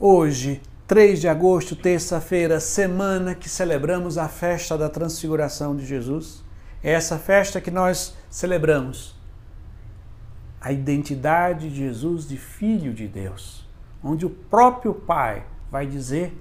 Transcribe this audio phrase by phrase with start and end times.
[0.00, 6.44] Hoje, 3 de agosto, terça-feira, semana que celebramos a festa da transfiguração de Jesus.
[6.84, 9.16] É essa festa que nós celebramos
[10.60, 13.68] a identidade de Jesus de Filho de Deus,
[14.00, 16.32] onde o próprio Pai vai dizer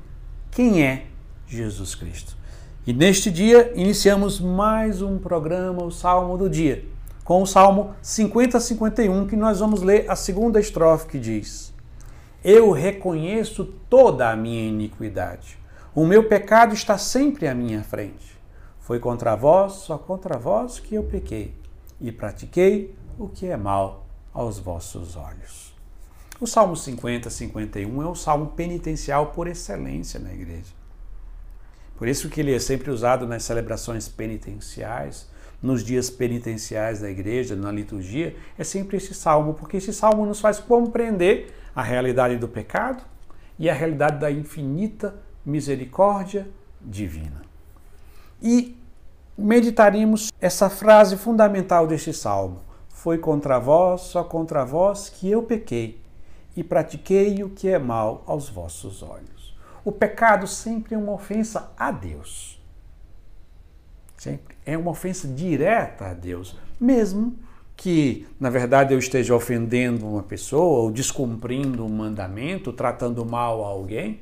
[0.52, 1.08] quem é
[1.48, 2.38] Jesus Cristo.
[2.86, 6.86] E neste dia iniciamos mais um programa, o Salmo do Dia,
[7.24, 11.76] com o Salmo 50-51, que nós vamos ler a segunda estrofe que diz
[12.50, 15.60] eu reconheço toda a minha iniquidade.
[15.94, 18.40] O meu pecado está sempre à minha frente.
[18.80, 21.54] Foi contra vós, só contra vós que eu pequei,
[22.00, 25.76] e pratiquei o que é mal aos vossos olhos.
[26.40, 30.72] O Salmo 50, 51 é o salmo penitencial por excelência na igreja.
[31.98, 35.28] Por isso que ele é sempre usado nas celebrações penitenciais,
[35.62, 40.40] nos dias penitenciais da igreja, na liturgia, é sempre esse salmo, porque esse salmo nos
[40.40, 43.04] faz compreender a realidade do pecado
[43.59, 45.14] e a realidade da infinita
[45.45, 46.50] misericórdia
[46.81, 47.44] divina.
[48.42, 48.75] E
[49.38, 56.02] meditaremos essa frase fundamental deste salmo: Foi contra vós, só contra vós que eu pequei
[56.55, 59.55] e pratiquei o que é mal aos vossos olhos.
[59.86, 62.59] O pecado sempre é uma ofensa a Deus.
[64.17, 67.38] Sempre é uma ofensa direta a Deus, mesmo
[67.78, 73.67] que, na verdade, eu esteja ofendendo uma pessoa ou descumprindo um mandamento, tratando mal a
[73.67, 74.20] alguém.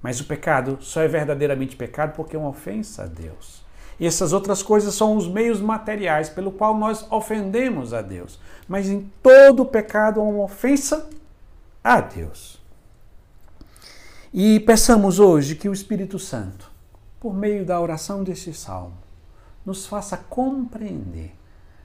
[0.00, 3.62] Mas o pecado só é verdadeiramente pecado porque é uma ofensa a Deus.
[3.98, 8.38] E essas outras coisas são os meios materiais pelo qual nós ofendemos a Deus.
[8.68, 11.10] Mas em todo pecado há uma ofensa
[11.82, 12.60] a Deus.
[14.32, 16.70] E peçamos hoje que o Espírito Santo,
[17.20, 18.96] por meio da oração desse salmo,
[19.66, 21.41] nos faça compreender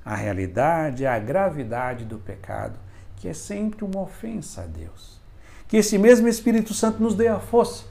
[0.07, 2.79] a realidade, a gravidade do pecado,
[3.17, 5.19] que é sempre uma ofensa a Deus.
[5.67, 7.83] Que esse mesmo Espírito Santo nos dê a força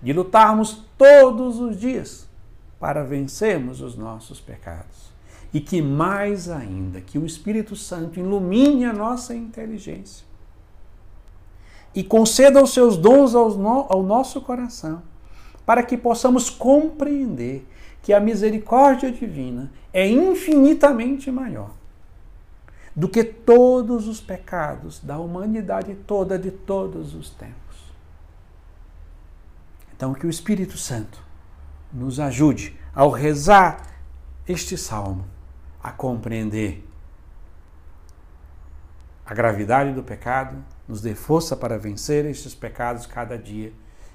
[0.00, 2.28] de lutarmos todos os dias
[2.78, 5.10] para vencermos os nossos pecados.
[5.52, 10.24] E que mais ainda, que o Espírito Santo ilumine a nossa inteligência
[11.92, 15.02] e conceda os seus dons ao nosso coração,
[15.66, 17.66] para que possamos compreender
[18.08, 21.72] que a misericórdia divina é infinitamente maior
[22.96, 27.92] do que todos os pecados da humanidade toda de todos os tempos.
[29.94, 31.22] Então, que o Espírito Santo
[31.92, 33.86] nos ajude ao rezar
[34.48, 35.26] este salmo
[35.82, 36.88] a compreender
[39.26, 43.70] a gravidade do pecado, nos dê força para vencer estes pecados cada dia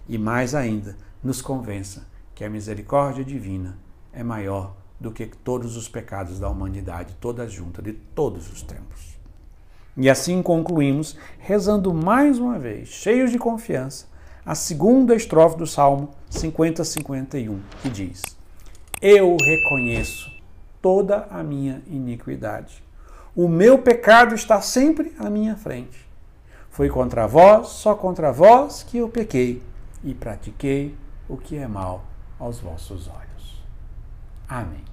[0.10, 3.83] e, mais ainda, nos convença que a misericórdia divina
[4.14, 9.18] é maior do que todos os pecados da humanidade, toda junta, de todos os tempos.
[9.96, 14.08] E assim concluímos, rezando mais uma vez, cheios de confiança,
[14.46, 18.22] a segunda estrofe do Salmo 50-51, que diz:
[19.02, 20.32] Eu reconheço
[20.82, 22.84] toda a minha iniquidade.
[23.36, 26.08] O meu pecado está sempre à minha frente.
[26.70, 29.62] Foi contra vós, só contra vós que eu pequei
[30.04, 30.96] e pratiquei
[31.30, 32.04] o que é mal
[32.40, 33.33] aos vossos olhos.
[34.48, 34.93] Amém.